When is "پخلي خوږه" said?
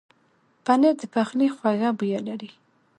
1.13-1.89